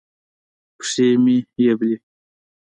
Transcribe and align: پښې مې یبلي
پښې 0.77 1.07
مې 1.23 1.35
یبلي 1.65 1.95